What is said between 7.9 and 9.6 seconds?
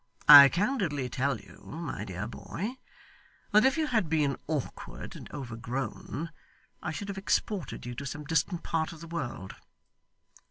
to some distant part of the world.